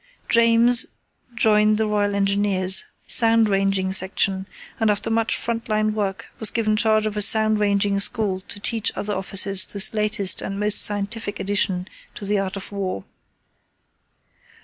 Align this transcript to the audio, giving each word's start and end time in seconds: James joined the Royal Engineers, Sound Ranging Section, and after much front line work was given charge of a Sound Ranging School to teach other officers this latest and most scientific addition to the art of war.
James 0.29 0.87
joined 1.35 1.77
the 1.77 1.85
Royal 1.85 2.15
Engineers, 2.15 2.85
Sound 3.05 3.47
Ranging 3.47 3.93
Section, 3.93 4.47
and 4.79 4.89
after 4.89 5.11
much 5.11 5.35
front 5.37 5.69
line 5.69 5.93
work 5.93 6.29
was 6.39 6.49
given 6.49 6.75
charge 6.75 7.05
of 7.05 7.15
a 7.17 7.21
Sound 7.21 7.59
Ranging 7.59 7.99
School 7.99 8.39
to 8.39 8.59
teach 8.59 8.91
other 8.95 9.13
officers 9.13 9.63
this 9.67 9.93
latest 9.93 10.41
and 10.41 10.59
most 10.59 10.81
scientific 10.81 11.39
addition 11.39 11.87
to 12.15 12.25
the 12.25 12.39
art 12.39 12.55
of 12.55 12.71
war. 12.71 13.03